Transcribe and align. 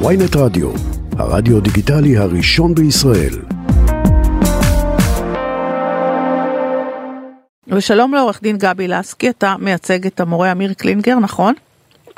ויינט 0.00 0.36
רדיו, 0.36 0.70
הרדיו 1.18 1.60
דיגיטלי 1.60 2.16
הראשון 2.16 2.74
בישראל. 2.74 3.34
ושלום 7.68 8.14
לעורך 8.14 8.42
דין 8.42 8.56
גבי 8.58 8.88
לסקי, 8.88 9.30
אתה 9.30 9.54
מייצג 9.58 10.06
את 10.06 10.20
המורה 10.20 10.52
אמיר 10.52 10.72
קלינגר, 10.74 11.18
נכון? 11.18 11.54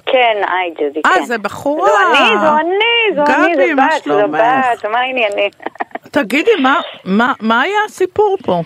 כן, 0.07 0.13
היי 0.49 0.75
ג'זי, 0.91 1.03
כן. 1.03 1.09
אה, 1.21 1.27
זה 1.27 1.39
בחורה. 1.39 1.89
זו 1.89 1.95
אני, 2.19 2.39
זו 2.41 2.57
אני, 2.57 3.17
זו 3.17 3.23
אני, 3.45 3.55
גבי, 3.55 3.69
זו 3.71 3.77
מה 3.77 3.87
בת, 3.97 4.05
זו? 4.05 4.29
בת, 4.33 4.91
מה 4.93 4.99
העניינים? 4.99 5.51
תגידי, 6.11 6.51
מה- 6.63 6.81
מה- 7.05 7.33
מה 7.41 7.61
היה 7.61 7.79
הסיפור 7.87 8.37
פה? 8.45 8.63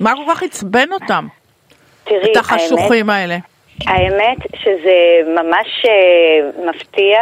מה 0.00 0.12
כל 0.16 0.32
כך 0.34 0.42
עצבן 0.42 0.92
אותם? 0.92 1.26
תראי, 2.04 2.18
את 2.20 2.24
האמת, 2.24 2.36
החשוכים 2.36 3.10
האלה. 3.10 3.36
האמת 3.86 4.38
שזה 4.54 5.20
ממש 5.26 5.86
אה, 5.88 6.64
מפתיע, 6.70 7.20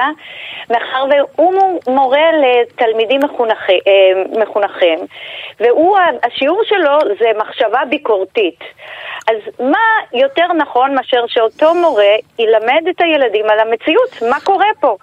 מאחר 0.71 1.05
והוא 1.11 1.55
מו- 1.55 1.93
מורה 1.95 2.27
לתלמידים 2.33 3.21
אה, 3.23 4.41
מחונכים, 4.41 4.99
והוא, 5.61 5.99
השיעור 6.23 6.63
שלו 6.65 6.99
זה 7.21 7.31
מחשבה 7.39 7.81
ביקורתית. 7.91 8.61
אז 9.29 9.37
מה 9.61 10.19
יותר 10.21 10.47
נכון 10.53 10.95
מאשר 10.95 11.25
שאותו 11.27 11.75
מורה 11.75 12.15
ילמד 12.39 12.83
את 12.91 13.01
הילדים 13.01 13.51
על 13.51 13.59
המציאות, 13.61 14.23
מה 14.31 14.41
קורה 14.45 14.67
פה? 14.81 14.97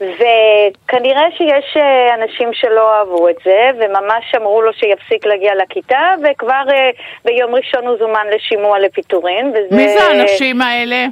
וכנראה 0.00 1.26
שיש 1.36 1.76
אה, 1.76 2.14
אנשים 2.14 2.48
שלא 2.52 2.94
אהבו 2.94 3.28
את 3.28 3.36
זה, 3.44 3.70
וממש 3.78 4.34
אמרו 4.36 4.62
לו 4.62 4.72
שיפסיק 4.72 5.26
להגיע 5.26 5.54
לכיתה, 5.54 6.14
וכבר 6.24 6.62
אה, 6.72 6.90
ביום 7.24 7.54
ראשון 7.54 7.86
הוא 7.86 7.96
זומן 7.98 8.26
לשימוע 8.34 8.78
לפיטורין. 8.78 9.48
וזה... 9.50 9.76
מי 9.76 9.88
זה 9.88 10.02
האנשים 10.02 10.62
האלה? 10.62 11.06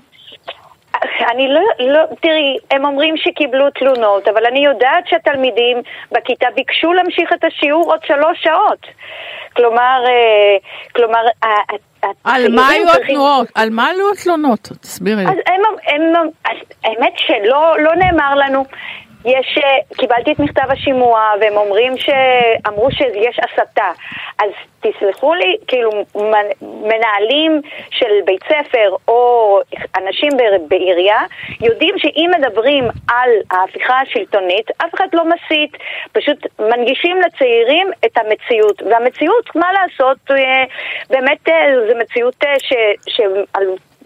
אני 1.31 1.49
לא, 1.49 1.61
לא, 1.79 2.03
תראי, 2.21 2.57
הם 2.71 2.85
אומרים 2.85 3.17
שקיבלו 3.17 3.71
תלונות, 3.71 4.29
אבל 4.29 4.47
אני 4.47 4.65
יודעת 4.65 5.05
שהתלמידים 5.09 5.83
בכיתה 6.13 6.47
ביקשו 6.55 6.93
להמשיך 6.93 7.33
את 7.33 7.45
השיעור 7.45 7.93
עוד 7.93 8.01
שלוש 8.07 8.43
שעות. 8.43 8.87
כלומר, 9.57 10.05
אה, 10.07 10.57
כלומר, 10.95 11.25
על 12.25 12.55
מה 12.55 12.69
היו 12.69 12.87
התנועות? 12.93 13.49
על 13.55 13.71
מה 13.71 13.87
היו 13.87 14.11
התלונות? 14.13 14.61
תסבירי. 14.61 15.23
אז 15.23 15.37
הם, 15.47 15.61
הם, 15.87 16.29
האמת 16.85 17.13
שלא 17.17 17.77
לא 17.79 17.95
נאמר 17.95 18.35
לנו. 18.35 18.65
יש, 19.27 19.59
אה, 19.65 19.97
קיבלתי 19.97 20.33
את 20.33 20.39
מכתב 20.39 20.71
השימוע 20.71 21.33
והם 21.41 21.57
אומרים 21.57 21.93
שאמרו 21.97 22.91
שיש 22.91 23.39
הסתה. 23.39 23.91
אז 24.39 24.51
תסלחו 24.81 25.35
לי, 25.35 25.57
כאילו 25.67 25.91
מנ- 26.15 26.57
מנהלים 26.63 27.61
של 27.91 28.13
בית 28.25 28.41
ספר 28.45 28.97
או 29.09 29.61
אנשים 29.97 30.31
בעירייה 30.69 31.21
יודעים 31.61 31.99
שאם 31.99 32.31
מדברים 32.39 32.85
על 33.11 33.31
ההפיכה 33.51 34.01
השלטונית, 34.01 34.71
אף 34.71 34.95
אחד 34.95 35.09
לא 35.13 35.23
מסית, 35.25 35.77
פשוט 36.13 36.47
מנגישים 36.59 37.21
לצעירים 37.21 37.91
את 38.05 38.19
המציאות. 38.19 38.83
והמציאות, 38.83 39.57
מה 39.57 39.73
לעשות, 39.73 40.19
אה, 40.31 40.65
באמת 41.11 41.49
אה, 41.49 41.73
זו 41.89 41.99
מציאות 41.99 42.45
ש... 42.59 42.73
ש... 43.09 43.21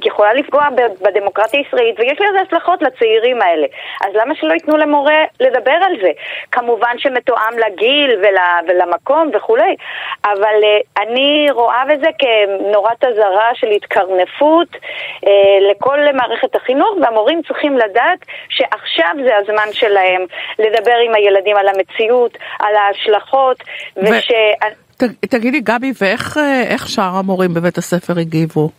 יכולה 0.07 0.35
לפגוע 0.35 0.69
בדמוקרטיה 1.03 1.61
הישראלית, 1.61 2.01
ויש 2.01 2.19
לזה 2.21 2.41
השלכות 2.47 2.83
לצעירים 2.83 3.43
האלה. 3.43 3.67
אז 4.01 4.15
למה 4.15 4.35
שלא 4.35 4.53
ייתנו 4.53 4.77
למורה 4.77 5.25
לדבר 5.41 5.79
על 5.87 5.93
זה? 6.03 6.11
כמובן 6.53 6.95
שמתואם 6.99 7.59
לגיל 7.59 8.11
ול, 8.23 8.37
ולמקום 8.69 9.31
וכולי, 9.35 9.77
אבל 10.25 10.57
uh, 10.63 11.03
אני 11.03 11.47
רואה 11.51 11.83
בזה 11.85 12.11
כנורת 12.19 13.05
אזהרה 13.05 13.51
של 13.55 13.67
התקרנפות 13.67 14.69
uh, 14.75 15.29
לכל 15.71 15.99
מערכת 16.15 16.55
החינוך, 16.57 16.91
והמורים 17.03 17.43
צריכים 17.49 17.79
לדעת 17.79 18.19
שעכשיו 18.49 19.11
זה 19.25 19.37
הזמן 19.37 19.73
שלהם 19.73 20.25
לדבר 20.59 20.97
עם 21.07 21.15
הילדים 21.15 21.57
על 21.57 21.69
המציאות, 21.69 22.39
על 22.61 22.77
ההשלכות, 22.77 23.57
ו- 23.97 24.01
וש... 24.01 24.33
ת- 24.97 25.25
תגידי, 25.31 25.61
גבי, 25.61 25.93
ואיך 26.01 26.39
אה, 26.39 26.89
שאר 26.89 27.17
המורים 27.19 27.55
בבית 27.55 27.79
הספר 27.79 28.19
הגיבו? 28.19 28.71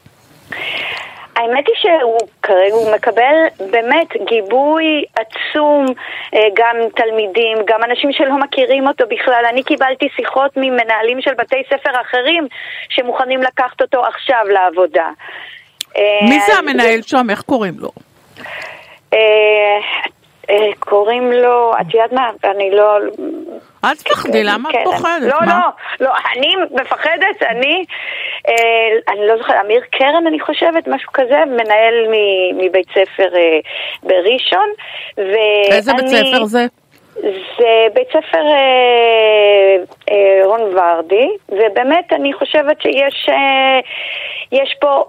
האמת 1.41 1.67
היא 1.67 1.75
שהוא 1.75 2.17
כרגע 2.43 2.73
הוא 2.73 2.95
מקבל 2.95 3.35
באמת 3.71 4.07
גיבוי 4.29 5.03
עצום, 5.15 5.85
אה, 6.33 6.39
גם 6.53 6.75
תלמידים, 6.95 7.57
גם 7.67 7.83
אנשים 7.83 8.11
שלא 8.11 8.37
מכירים 8.37 8.87
אותו 8.87 9.03
בכלל. 9.09 9.43
אני 9.49 9.63
קיבלתי 9.63 10.09
שיחות 10.15 10.51
ממנהלים 10.57 11.21
של 11.21 11.33
בתי 11.33 11.63
ספר 11.69 12.01
אחרים 12.01 12.47
שמוכנים 12.89 13.41
לקחת 13.41 13.81
אותו 13.81 14.05
עכשיו 14.05 14.45
לעבודה. 14.53 15.09
אה, 15.97 16.19
מי 16.29 16.39
זה 16.39 16.53
המנהל 16.57 17.01
שם? 17.01 17.27
איך 17.29 17.41
קוראים 17.41 17.73
לו? 17.79 17.89
אה, 19.13 19.79
קוראים 20.79 21.31
לו, 21.31 21.71
את 21.81 21.93
יודעת 21.93 22.13
מה, 22.13 22.29
אני 22.43 22.71
לא... 22.71 22.97
אל 23.85 23.95
תפחדי, 23.95 24.43
למה 24.43 24.69
את 24.69 24.75
כן, 24.75 24.83
פוחדת? 24.83 25.21
לא? 25.21 25.37
לא, 25.47 25.53
לא, 25.99 26.11
אני 26.33 26.55
מפחדת, 26.71 27.43
אני, 27.49 27.85
אני 29.07 29.27
לא 29.27 29.37
זוכרת, 29.37 29.55
אמיר 29.65 29.81
קרן 29.91 30.27
אני 30.27 30.39
חושבת, 30.39 30.87
משהו 30.87 31.11
כזה, 31.13 31.45
מנהל 31.45 32.07
מ- 32.11 32.57
מבית 32.57 32.87
ספר 32.89 33.35
אה, 33.35 33.59
בראשון. 34.03 34.69
איזה 35.71 35.91
בית 35.93 36.07
ספר 36.07 36.43
זה? 36.45 36.65
זה 37.57 37.87
בית 37.93 38.07
ספר 38.09 38.43
אה, 38.45 39.75
אה, 40.11 40.45
רון 40.45 40.61
ורדי, 40.61 41.29
ובאמת 41.49 42.13
אני 42.13 42.33
חושבת 42.33 42.81
שיש 42.81 43.29
אה, 43.29 43.79
יש 44.51 44.75
פה... 44.81 45.03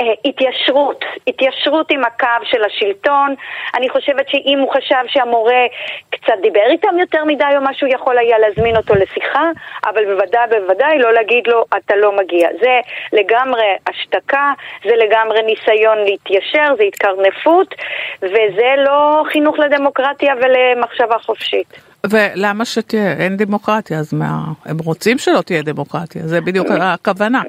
אה, 0.00 0.04
התיישרות, 0.24 1.04
התיישרות 1.26 1.90
עם 1.90 2.04
הקו 2.04 2.44
של 2.44 2.64
השלטון. 2.64 3.34
אני 3.74 3.88
חושבת 3.88 4.28
שאם 4.28 4.58
הוא 4.58 4.72
חשב 4.72 5.04
שהמורה 5.06 5.66
קצת 6.10 6.34
דיבר 6.42 6.66
איתם 6.70 6.98
יותר 6.98 7.24
מדי 7.24 7.44
או 7.56 7.60
משהו, 7.62 7.86
יכול 7.86 8.18
היה 8.18 8.38
להזמין 8.38 8.76
אותו 8.76 8.94
לשיחה, 8.94 9.50
אבל 9.86 10.04
בוודאי 10.04 10.46
בוודאי 10.50 10.98
לא 10.98 11.12
להגיד 11.12 11.46
לו 11.46 11.64
אתה 11.76 11.96
לא 11.96 12.12
מגיע. 12.16 12.48
זה 12.60 12.80
לגמרי 13.12 13.76
השתקה, 13.86 14.52
זה 14.84 14.96
לגמרי 14.96 15.42
ניסיון 15.42 15.98
להתיישר, 15.98 16.74
זה 16.76 16.84
התקרנפות, 16.84 17.74
וזה 18.22 18.74
לא 18.76 19.22
חינוך 19.32 19.58
לדמוקרטיה 19.58 20.34
ולמחשבה 20.42 21.18
חופשית. 21.18 21.97
ולמה 22.06 22.64
שתהיה? 22.64 23.12
אין 23.12 23.36
דמוקרטיה, 23.36 23.98
אז 23.98 24.14
מה? 24.14 24.38
הם 24.64 24.76
רוצים 24.84 25.18
שלא 25.18 25.40
תהיה 25.40 25.62
דמוקרטיה, 25.62 26.22
זה 26.24 26.40
בדיוק 26.40 26.66
הכוונה. 26.70 27.42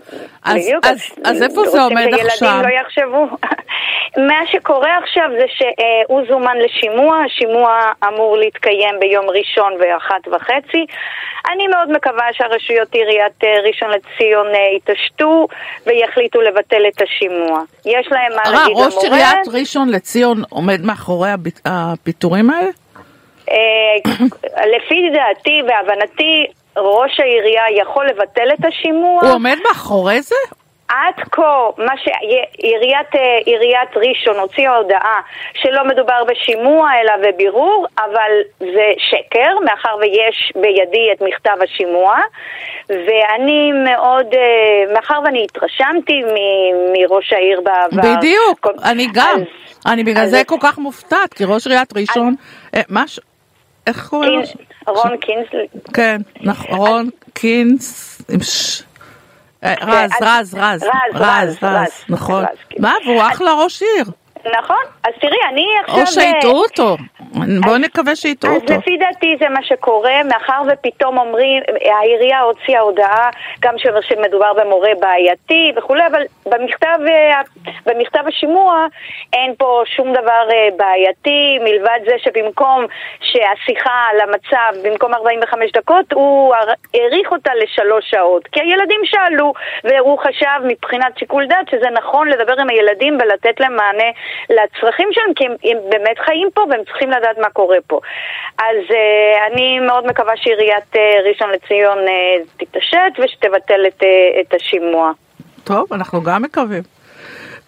אז, 0.43 0.55
בדיוק, 0.55 0.85
אז, 0.85 0.97
אז 1.25 1.43
איפה 1.43 1.65
זה 1.65 1.83
רוצים 1.83 1.97
עומד 1.97 2.13
עכשיו? 2.13 2.37
שילדים 2.37 2.61
לא 2.61 2.81
יחשבו. 2.81 3.27
מה 4.29 4.41
שקורה 4.51 4.97
עכשיו 5.03 5.29
זה 5.39 5.45
שהוא 5.57 6.21
זומן 6.29 6.57
לשימוע, 6.57 7.17
השימוע 7.25 7.79
אמור 8.07 8.38
להתקיים 8.38 8.95
ביום 8.99 9.25
ראשון 9.29 9.73
ואחת 9.79 10.27
וחצי. 10.27 10.85
אני 11.53 11.67
מאוד 11.67 11.91
מקווה 11.91 12.25
שהרשויות 12.33 12.93
עיריית 12.93 13.43
אה, 13.43 13.49
ראשון 13.67 13.89
לציון 13.89 14.47
אה, 14.47 14.77
יתעשתו 14.77 15.47
ויחליטו 15.88 16.41
לבטל 16.41 16.81
את 16.88 17.01
השימוע. 17.01 17.61
יש 17.85 18.07
להם 18.11 18.31
מה 18.35 18.41
אה, 18.45 18.51
להגיד 18.51 18.77
ראש 18.77 18.93
למורה. 18.93 19.17
עיריית 19.17 19.47
ראשון 19.53 19.89
לציון 19.89 20.43
עומד 20.49 20.81
מאחורי 20.81 21.29
הפיטורים 21.65 22.49
האלה? 22.49 22.69
אה, 23.51 24.11
לפי 24.65 25.09
דעתי 25.13 25.61
והבנתי, 25.67 26.45
ראש 26.77 27.19
העירייה 27.19 27.81
יכול 27.81 28.07
לבטל 28.07 28.49
את 28.59 28.65
השימוע. 28.65 29.21
הוא 29.23 29.33
עומד 29.33 29.57
מאחורי 29.67 30.21
זה? 30.21 30.35
עד 30.87 31.13
כה, 31.31 31.41
מה 31.77 31.93
שעיריית 31.97 33.15
אה, 33.15 33.38
עיריית 33.45 33.89
ראשון 33.95 34.39
הוציאה 34.39 34.75
הודעה 34.75 35.19
שלא 35.53 35.83
מדובר 35.88 36.23
בשימוע 36.27 36.89
אלא 37.01 37.13
בבירור, 37.31 37.85
אבל 37.97 38.31
זה 38.59 38.88
שקר, 38.97 39.53
מאחר 39.65 39.95
ויש 39.99 40.51
בידי 40.55 41.09
את 41.15 41.21
מכתב 41.21 41.57
השימוע, 41.63 42.17
ואני 42.89 43.71
מאוד, 43.71 44.25
אה, 44.33 44.93
מאחר 44.93 45.19
ואני 45.25 45.45
התרשמתי 45.45 46.21
מ- 46.23 46.93
מראש 46.93 47.33
העיר 47.33 47.61
בעבר. 47.61 48.01
בדיוק, 48.17 48.59
כל- 48.59 48.69
אני 48.83 49.07
גם. 49.13 49.35
אז- 49.35 49.91
אני 49.93 50.03
בגלל 50.03 50.23
אז- 50.23 50.31
זה 50.31 50.41
כל 50.45 50.57
כך 50.61 50.77
מופתעת, 50.77 51.33
כי 51.33 51.43
ראש 51.47 51.67
עיריית 51.67 51.94
ראשון, 51.97 52.35
אה, 52.75 52.81
מה. 52.89 53.03
איך 53.89 54.07
קוראים 54.09 54.41
רון 54.88 55.18
קינזלי. 55.18 55.68
כן, 55.94 56.21
נכון, 56.41 57.09
קינס, 57.33 58.21
עם 58.30 58.39
ש... 58.44 58.81
אה, 59.63 59.74
רז, 59.81 60.12
אז- 60.21 60.21
רז, 60.21 60.56
רז, 60.56 60.83
רז, 61.13 61.21
רז, 61.21 61.57
רז, 61.63 62.03
נכון. 62.09 62.45
כן. 62.69 62.81
מה, 62.81 62.94
והוא 63.06 63.21
אחלה 63.21 63.51
ראש 63.63 63.81
עיר. 63.81 64.06
נכון, 64.62 64.83
אז 65.03 65.13
תראי, 65.21 65.38
אני 65.53 65.65
עכשיו... 65.86 66.01
או 66.01 66.07
שיטעו 66.07 66.62
אותו. 66.63 66.97
בואו 67.65 67.77
נקווה 67.77 68.15
שיטעו 68.15 68.51
אז 68.51 68.62
אותו. 68.62 68.74
לפי 68.74 68.97
דעתי 68.97 69.36
זה 69.39 69.50
מה 69.50 69.63
שקורה, 69.63 70.24
מאחר 70.24 70.62
ופתאום 70.68 71.18
אומרים, 71.18 71.63
העירייה 72.00 72.39
הוציאה 72.39 72.80
הודעה 72.80 73.30
גם 73.59 73.74
שמדובר 74.01 74.53
במורה 74.53 74.89
בעייתי 75.00 75.71
וכולי, 75.75 76.07
אבל 76.07 76.21
במכתב, 76.45 77.00
אה, 77.07 77.41
במכתב 77.86 78.24
השימוע 78.27 78.86
אין 79.33 79.53
פה 79.57 79.81
שום 79.86 80.13
דבר 80.13 80.47
אה, 80.51 80.68
בעייתי, 80.77 81.59
מלבד 81.63 82.00
זה 82.06 82.15
שבמקום 82.18 82.86
שהשיחה 83.21 84.06
על 84.12 84.19
המצב, 84.21 84.88
במקום 84.89 85.13
45 85.13 85.71
דקות, 85.71 86.13
הוא 86.13 86.56
האריך 86.56 87.31
אותה 87.31 87.51
לשלוש 87.56 88.09
שעות. 88.09 88.47
כי 88.47 88.59
הילדים 88.59 89.01
שאלו, 89.03 89.53
והוא 89.83 90.19
חשב 90.19 90.59
מבחינת 90.68 91.18
שיקול 91.18 91.47
דעת 91.47 91.69
שזה 91.71 91.89
נכון 91.89 92.27
לדבר 92.27 92.53
עם 92.62 92.69
הילדים 92.69 93.18
ולתת 93.21 93.59
להם 93.59 93.75
מענה 93.75 94.09
לצרכים 94.50 95.07
שלהם, 95.12 95.33
כי 95.33 95.45
הם, 95.45 95.56
הם 95.63 95.77
באמת 95.89 96.19
חיים 96.19 96.50
פה 96.53 96.62
והם 96.69 96.83
צריכים 96.83 97.09
לדעת 97.09 97.28
לדעת 97.29 97.45
מה 97.45 97.49
קורה 97.49 97.77
פה. 97.87 97.99
אז 98.57 98.77
אה, 98.91 99.47
אני 99.47 99.79
מאוד 99.79 100.07
מקווה 100.07 100.33
שעיריית 100.35 100.95
אה, 100.95 101.01
ראשון 101.29 101.49
לציון 101.49 101.97
אה, 101.97 102.43
תתעשת 102.57 103.23
ושתבטל 103.23 103.87
את, 103.87 104.03
אה, 104.03 104.41
את 104.41 104.53
השימוע. 104.53 105.11
טוב, 105.63 105.93
אנחנו 105.93 106.23
גם 106.23 106.41
מקווים. 106.41 106.83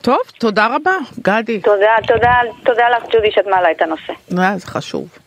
טוב, 0.01 0.19
תודה 0.39 0.67
רבה, 0.75 0.91
גדי. 1.19 1.59
תודה, 1.59 1.95
תודה, 2.07 2.33
תודה 2.63 2.89
לך 2.89 3.03
ג'ודי 3.11 3.31
שאת 3.31 3.47
מעלה 3.47 3.71
את 3.71 3.81
הנושא. 3.81 4.13
זה 4.27 4.67
חשוב. 4.67 5.21